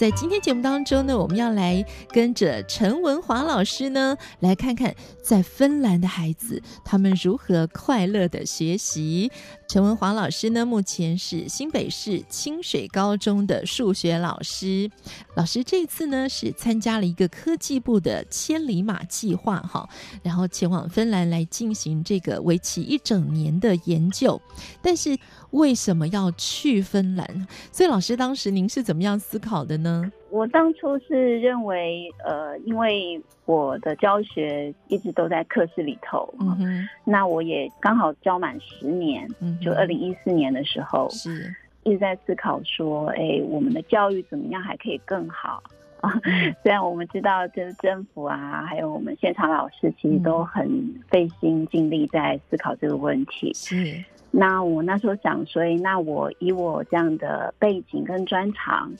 [0.00, 9.30] 在今天节目当中呢，我们要来跟着陈文华老师呢，来看看在芬兰的孩子他们如何快乐的学习。
[9.70, 14.90] 陈文华老师呢，目前是新北市清水高中的数学老师。
[15.36, 19.88] 老师这次呢是参加了一个科技部的千里马计划，哈，
[20.24, 24.42] 然后前往芬兰来进行这个为期一整年的研究。
[24.82, 25.16] 但是
[25.52, 27.46] 为什么要去芬兰？
[27.70, 30.10] 所以老师当时您是怎么样思考的呢？
[30.30, 45.60] 我当初是认为，呃，因为我的教学一直都在课室里头，嗯，那我也刚好教满十年，嗯，就二零一四年的时候，是一直在思考说，哎，我们的教育怎么样还可以更好
[46.00, 46.12] 啊？
[46.62, 53.52] 虽然我们知道，就是政府啊，还有我们现场老师，其实都很费心尽力在思考这个问题。
[53.54, 58.92] 是，那我那时候想，所以那我以我这样的背景跟专长。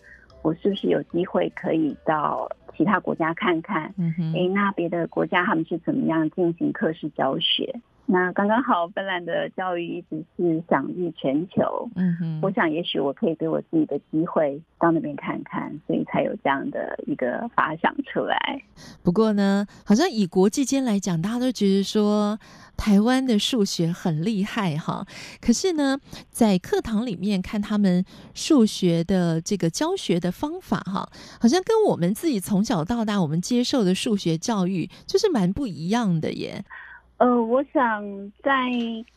[0.42, 3.92] 我是不是有机会可以到其他国家看看？
[3.98, 7.74] 嗯哼，诶，那别的国家他们是怎么样进行课时教学？
[8.12, 11.88] 那刚刚好，芬兰的教育一直是享誉全球。
[11.94, 18.60] 嗯哼，我想也许我可以给我自己的机会到那边看看，所以才有这样的一个发想出来。
[19.04, 22.36] 不过呢，好像以国际间来讲，大家都觉得说
[22.76, 25.06] 台湾的数学很厉害哈。
[25.40, 25.96] 可是呢，
[26.30, 31.08] 在课堂里面看他们数学的这个教学的方法哈，
[31.40, 36.64] 好像跟我们自己从小到大我们接受的数学教育就是蛮不一样的耶。
[37.20, 38.02] 呃，我想
[38.42, 38.70] 在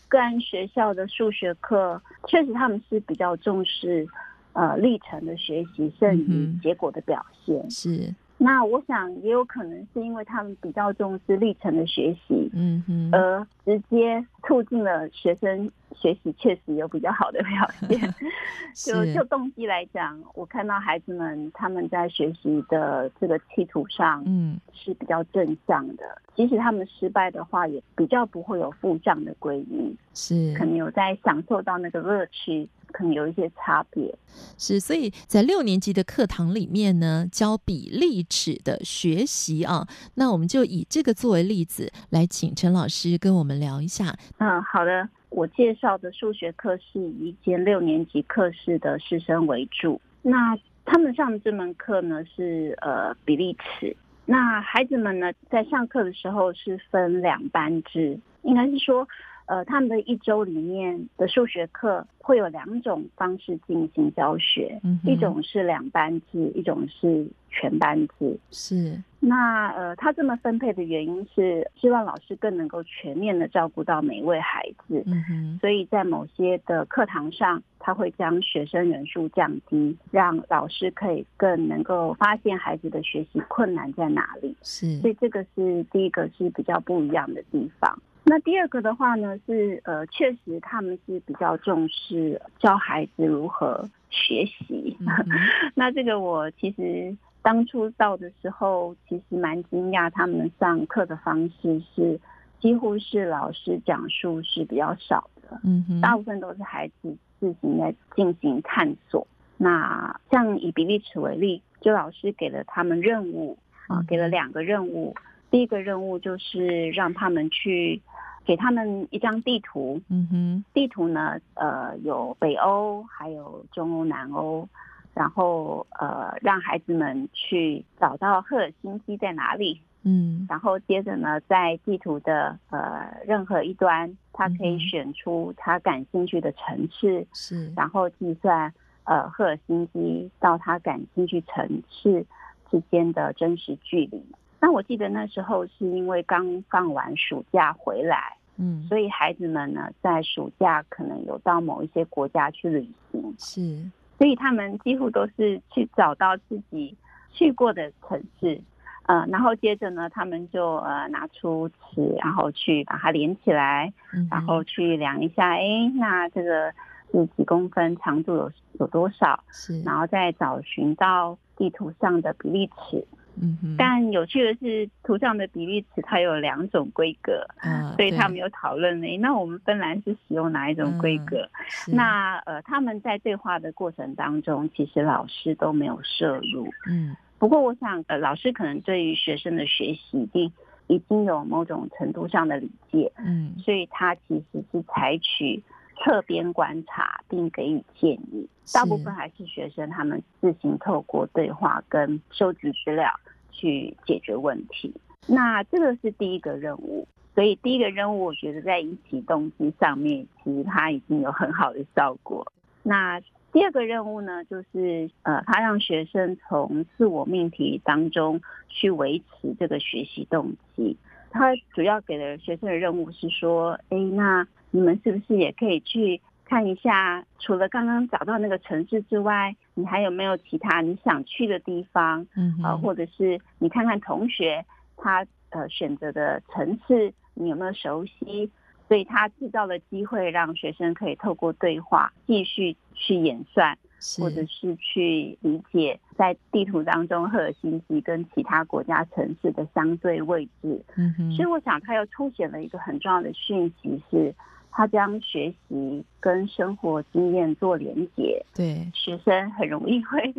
[0.10, 4.06] 个案学校的数学课，确实他们是比较重视
[4.52, 7.56] 呃历程的学习，甚于结果的表现。
[7.56, 8.14] 嗯、是。
[8.44, 18.14] 那我想也有可能是因为他们比较重视历程的学习，嗯哼，而直接促进了学生学习，确实有比较好的表现。
[18.76, 26.04] 就就动机来讲，我看到孩子们他们在学习的这个企图上，嗯，是比较正向的。
[26.36, 32.68] 即使他们失败的话，也比较不会有负账的归因，是可能有在享受到那个乐趣。
[32.94, 34.16] 可能有一些差别，
[34.58, 44.16] 是，所以在六年级的课堂里面呢，教比例尺的学习啊，那我们就以这个作为例子来请陈老师跟我们聊一下。
[44.38, 59.08] 嗯，好的，我介绍的数学课是以一间六年级课室的师生为主，那他们上的这门课呢是呃比例尺，那孩子们呢在上课的时候是分两班制，应该是说。
[59.46, 68.40] 呃，他们的一周里面的数学课会有两种方式进行教学，嗯、一种是两班制，一种是全班制。
[68.52, 69.02] 是。
[69.20, 75.02] 那呃，他这么分配的原因是希望老师更能够全面的照顾到每一位孩子。
[75.06, 75.58] 嗯哼。
[75.62, 84.56] 所以在某些的课堂上，他会将学生人数降低，让老师可以更能够发现孩子的学习困难在哪里。
[84.62, 84.98] 是。
[85.00, 87.98] 所以这个是第一个是比较不一样的地方。
[88.34, 94.98] 那第二个的话呢，是呃，确实他们是比较重视教孩子如何学习。
[95.02, 95.06] 嗯、
[95.76, 102.20] 那这个我其实当初到的时候，其实蛮惊讶，他们上课的方式是
[102.60, 109.28] 几乎是老师讲述是比较少的，嗯哼，大部分都是孩子自行在进行探索。
[109.58, 115.16] 那像以比利尺为例，就老师给了他们任务啊，给了两个任务。
[115.52, 118.02] 第一个任务就是让他们去
[118.46, 124.68] 给他们一张地图，嗯哼，地图呢，呃，有北欧，还有中欧、南欧，
[125.14, 138.74] 然后呃，让孩子们去找到赫尔辛基在哪里，嗯，然后接着呢，在地图的呃任何一端，他可以选出他感兴趣的城市，是，然后计算
[139.06, 142.26] 呃赫尔辛基到他感兴趣城市
[142.70, 144.22] 之间的真实距离。
[144.64, 156.96] 那我记得那时候是因为刚放完暑假回来，嗯，所以孩子们呢在暑假可能有到某一些国家去旅行，是，所以他们几乎都是去找到自己
[157.34, 158.62] 去过的城市，
[159.06, 166.72] 呃，然后接着呢，他们就呃拿出尺，然后去把它连起来，嗯、然后去量一下，哎，那这个
[167.12, 168.50] 是几公分，长度有
[168.80, 169.44] 有多少？
[169.52, 173.06] 是，然后再找寻到地图上的比例尺。
[173.42, 173.76] 嗯哼。
[173.78, 181.50] 但有趣的是，图上的比例尺它有两种规格，啊、所以他们有讨论，哎，那我们芬兰是使用哪一种规格？
[181.88, 186.68] 嗯、那呃，他们在对话的过程当中，其实老师都没有涉入。
[186.90, 187.16] 嗯。
[187.40, 190.54] 不过，我想，呃，老师可能对于学生的学习已经
[190.88, 195.62] 已经有某种程度上的理解，嗯，所以他其实是采取
[195.98, 203.10] 侧边观察并给予建议，大部分还是学生他们自行透过对话跟收集资料
[203.52, 204.94] 去解决问题。
[205.28, 212.46] 那这个是第一个任务，所以第一个任务，我觉得在引起动机上面，其实它已经有很好的效果。
[212.82, 213.22] 那
[213.54, 220.98] 第二个任务呢，就是呃，他让学生从自我命题当中去维持这个学习动机。
[221.30, 232.26] 他主要给了学生的任务是说，哎，那你们是不是也可以去看一下，除了刚刚找到那个城市之外，你还有没有其他你想去的地方？
[232.36, 234.66] 嗯，啊，或者是你看看同学
[234.98, 238.50] 他呃选择的城市，你有没有熟悉？
[238.88, 243.78] 所以他制造了机会，让学生可以透过对话继续去演算，
[244.20, 250.84] 或者是去理解在地图当中赫尔辛基跟其他国家城市的相对位置。
[250.96, 251.32] 嗯哼。
[251.32, 254.36] 所以我想，他又凸显了一个很重要的讯息，是
[254.76, 258.44] 他将学习跟生活经验做连结。
[258.56, 260.34] 对，学生很容易会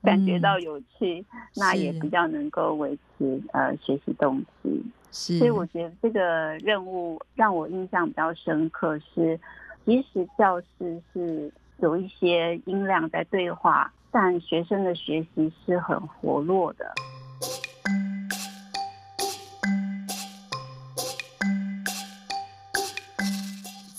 [0.00, 4.80] 感觉到有趣，嗯、那也比较能够维持呃学习动机。
[5.10, 9.38] 是，所以我觉得这个任务让我印象比较深刻是，
[9.84, 16.94] 即使教室是有一些音量在对话，但学生的学习是很活络的。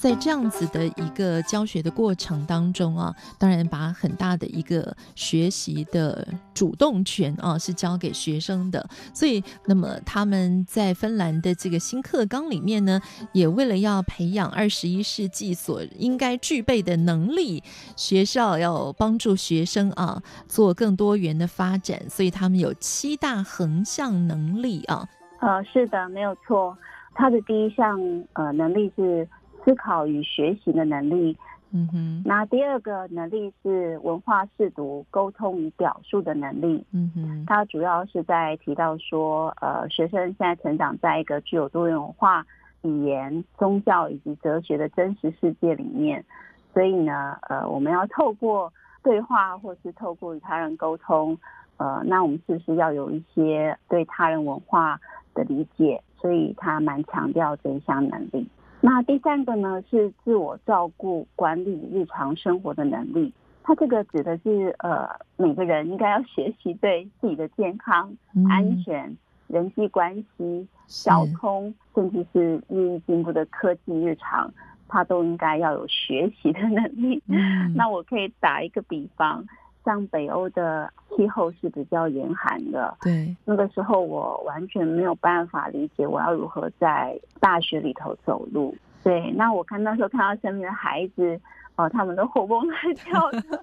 [0.01, 8.83] 在这样子的一个教学的过程当中啊，当然把很大的一个学习的主动权啊是交给学生的，
[9.13, 12.99] 所以那么他们在芬兰的这个新课纲里面呢，
[13.31, 17.61] 也为了要培养二十一世纪所应该具备的能力，
[17.95, 25.07] 学校要帮助学生啊做更多元的发展，所以他们有七大横向能力啊。
[25.41, 26.75] 呃，是的，没有错，
[27.13, 27.99] 他的第一项
[28.33, 29.29] 呃能力是。
[29.63, 31.37] 思考与学习的能力，
[31.71, 32.21] 嗯哼。
[32.25, 37.45] 那第二个能力是文化试读、沟通与表述的能力，嗯哼。
[37.47, 42.45] 它主要是在提到说，呃，学生现在成长在一个具有多元文化、
[42.81, 46.25] 语言、宗教以及哲学的真实世界里面，
[46.73, 48.71] 所以呢，呃，我们要透过
[49.03, 51.37] 对话或是透过与他人沟通，
[51.77, 54.99] 呃，那我们是不是要有一些对他人文化
[55.33, 56.01] 的理解？
[56.19, 58.47] 所以他蛮强调这一项能力。
[58.83, 63.31] 那第三个呢，是自我照顾、管理日常生活的能力。
[63.63, 65.07] 它这个指的是，呃，
[65.37, 69.15] 每个人应该要学习对自己的健康、嗯、安全、
[69.47, 74.51] 人际关系、交通，甚至是日益进步的科技日常，
[74.87, 77.21] 他都应该要有学习的能力。
[77.27, 79.45] 嗯、 那我可以打一个比方。
[79.83, 88.75] 像北欧的气候是比较严寒的，对，那个时候我完全没有办法理解我要如何在大雪里头走路。
[89.03, 91.35] 对，那我看那时候看到身边的孩子，
[91.75, 93.57] 哦、呃，他们都 活蹦乱跳的，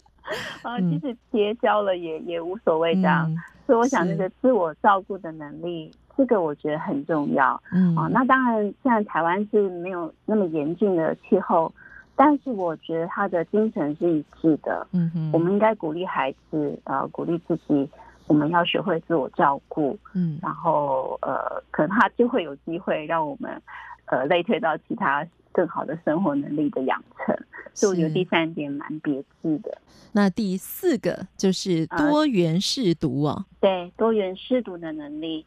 [0.62, 3.30] 啊、呃，即使跌跤了也也无所谓这样。
[3.30, 7.60] 嗯、所以我想那个自我照顾的能力，这个我觉得很重要。
[7.72, 11.72] 嗯，啊、呃，那当然现在台湾是没有那么严峻的气候。
[12.20, 17.88] 但是我觉得他的精神是一致的，嗯哼，我们应该鼓励孩子，呃，鼓励自己，
[18.26, 23.62] 我们要学会自我照顾，嗯，然后呃，可能他就会有机会让我们，
[24.06, 27.36] 呃，类推到其他更好的生活能力的养成。
[27.72, 29.78] 所以我觉得第三点蛮别致的。
[30.10, 35.46] 那第四个就是多元试读哦，呃，对，多元试读的能力。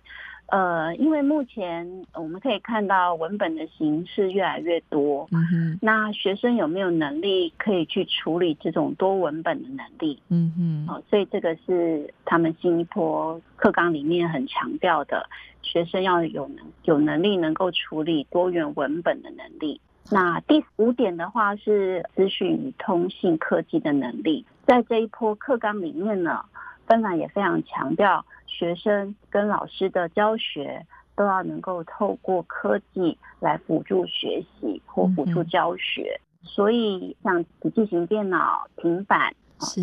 [0.51, 10.21] 呃，因为目前我们可以看到文本的形式越来越多，嗯哼，那学生有没有能力可以去处理这种多文本的能力？
[10.27, 15.25] 嗯哼，哦，所以这个是他们新一波课纲里面很强调的，
[15.61, 19.79] 学生要有能有能力能够处理多元文本的能力。
[20.11, 26.43] 那第五点的话是资讯与通信科技的能力，在这一波课纲里面呢，
[26.87, 28.25] 芬兰也非常强调。
[28.51, 39.33] 学生跟老师的教学都要能够透过科技来辅助学习或辅助教学，嗯、所以像笔记型电脑、平板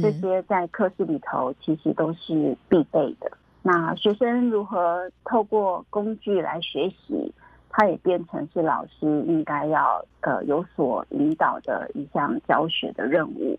[0.01, 3.31] 这些在课室里头其实都是必备的。
[3.63, 7.33] 那学生如何透过工具来学习，
[7.69, 13.59] 它也变成是老师应该要呃有所引导的一项教学的任务。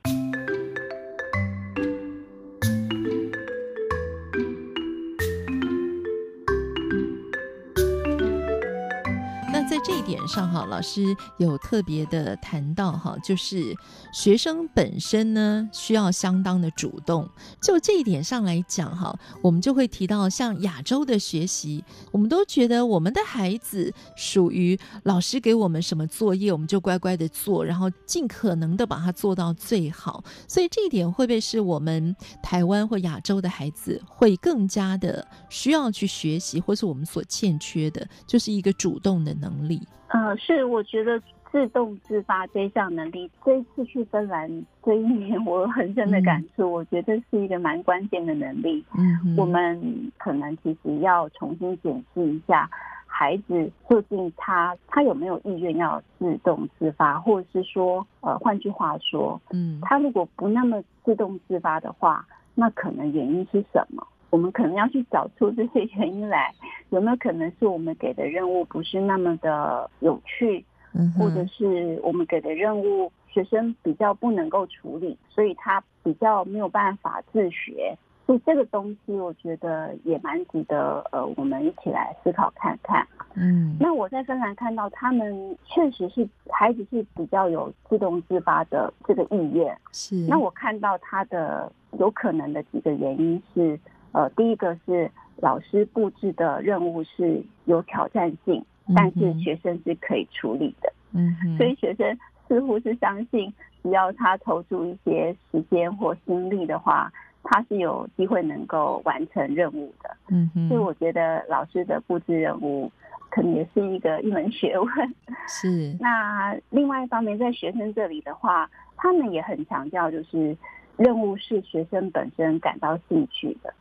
[9.70, 13.78] 在这一点上哈，老师有特别的谈到哈，就是
[14.12, 17.30] 学生本身呢需要相当的主动。
[17.62, 30.24] 就这一点上来讲哈，我们就会提到像亚洲的学习，我们都觉得我们的孩子属于老师给我们什么作业，我们就乖乖的做，然后尽可能的把它做到最好。
[30.48, 39.80] 所以这一点会不会是我们台湾或亚洲的孩子会更加的需要去学习，或是我们所欠缺的，就是一个主动的能力力。
[40.08, 44.50] 呃，是，我觉得自动自发这项能力，这一次去芬兰
[44.84, 48.84] 这一年，我很深的感触，嗯、我觉得是一个蛮关键的能力。
[48.98, 52.68] 嗯，我们可能其实要重新检视一下，
[53.06, 62.26] 孩子究竟他他有没有意愿要自动自发，或者是说，呃，换句话说，嗯，他如果不那么自动自发的话，
[62.56, 64.06] 那可能原因是什么？
[64.32, 66.54] 我们可能要去找出这些原因来，
[66.90, 77.96] 有没有可能是我们给的任务不是那么的有趣，嗯，或者是我们给的任务学生比较不能够处理，所以他比较没有办法自学。
[78.26, 83.08] 所以这个东西我觉得也蛮值得呃，我们一起来思考看看。
[83.34, 89.76] 嗯，那我在芬兰看到他们确实是孩子是比较有自动自发的这个意愿。
[89.92, 93.80] 是，那我看到他的有可能的几个原因是。
[94.12, 95.08] 呃，第一个是
[95.42, 98.64] 老师布置的任务是有挑战性，
[98.96, 100.92] 但是学生是可以处理的。
[101.14, 102.18] 嗯，所以学生
[102.48, 107.12] 似乎是相信，只要他投注一些时间或心力的话，
[107.44, 110.16] 他是有机会能够完成任务的。
[110.28, 112.92] 嗯，所以我觉得老师的布置任务
[113.30, 114.90] 可能也是一个一门学问。
[115.48, 115.96] 是。
[116.00, 120.56] 那另外一方面，在学生这里的话，他们也很强调，就是
[120.98, 123.74] 任务是学生本身感到兴趣的。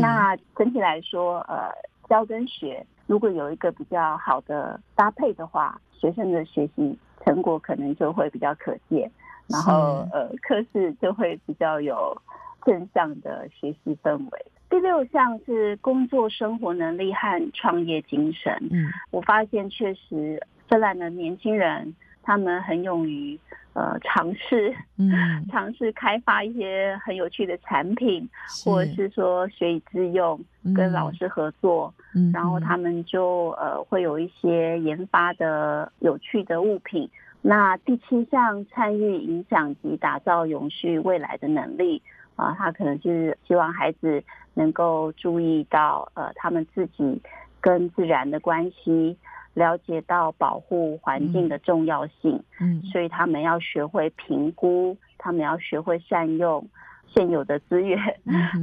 [0.00, 1.70] 那整体来说，呃，
[2.08, 9.10] 教跟学如果有一个比较好的搭配的话，学生的学习成果可能就会比较可见，
[9.48, 12.16] 然后呃，课室就会比较有
[12.64, 14.46] 正向的学习氛围。
[14.68, 18.52] 第六项是工作生活能力和创业精神。
[18.70, 23.38] 嗯，我发现确实芬兰的年轻人他们很勇于。
[23.76, 25.12] 呃，尝试，嗯，
[25.50, 28.26] 尝试开发一些很有趣的产品，
[28.64, 30.40] 或者是说学以致用，
[30.74, 37.06] 跟老师合作，嗯，然后他们就呃会有一些研发的有趣的物品。
[37.42, 42.00] 那第七项，参与影响及打造永续未来的能力
[42.34, 47.20] 啊，他可能就是希望孩子能够注意到呃他们自己
[47.60, 49.14] 跟自然的关系。
[49.56, 56.68] 了解到保护环境的重要性，嗯，所以他们要学会评估，他们要学会善用
[57.06, 57.98] 现有的资源，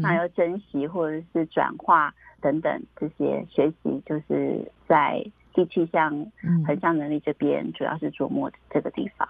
[0.04, 6.32] 还要珍惜或者是转化等等这些学习，就是在第七项
[6.66, 9.28] 横向能力这边主要是琢磨这个地方。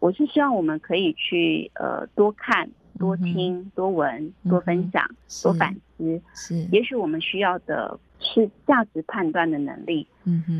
[0.00, 2.70] 我是希望我们可以去呃多看。
[2.96, 7.98] 多听、多闻、多分享、嗯、多反思，是，也许我们需要的
[8.34, 10.06] 是价值判断的能力。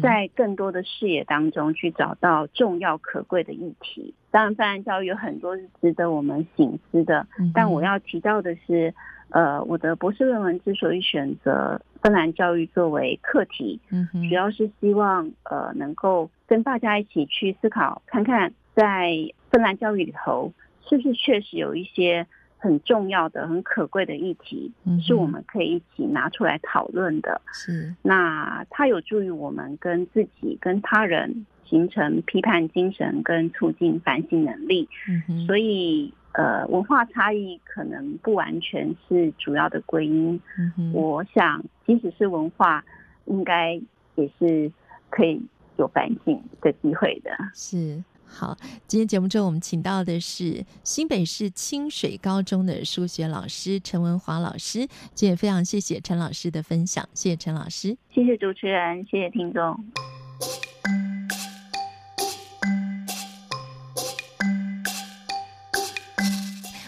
[0.01, 4.15] 在更多的视野当中去找到重要可贵的议题。
[4.31, 7.27] 当然，芬兰教育有很多是值得我们省思的。
[7.39, 8.95] 嗯、但我要提到的是，
[9.31, 19.11] 呃，我的博士论文之所以选择芬兰教育作为课题，嗯哼，主要是希望呃能够跟大家一起去思考，看看在
[19.51, 20.53] 芬兰教育里头。
[20.87, 22.27] 是不是确实有一些
[22.65, 27.39] 很重要的、很可贵的议题，是我们可以一起拿出来讨论的？
[27.53, 27.95] 是。
[28.01, 34.89] 那它有助于我们跟自己、跟他人形成批判精神，跟促进反省能力。
[35.29, 35.45] 嗯。
[35.47, 40.41] 所以，呃，文化差异可能不完全是主要的归因。
[40.79, 40.91] 嗯。
[40.95, 42.83] 我想，即使是文化，
[43.27, 43.79] 应该
[44.15, 44.73] 也是
[45.11, 45.39] 可以
[45.77, 47.31] 有反省的机会的。
[47.53, 48.03] 是。
[48.35, 48.57] 好，
[48.89, 59.79] 今天节目中我们请到的是新北市清水高中的数学老师陈文华老师，今天非常谢谢陈老师的分享，谢谢陈老师，谢谢主持人，谢谢听众。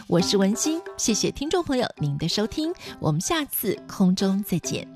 [0.08, 4.95] 我是文心，谢谢听众朋友您的收听，我们下次空中再见。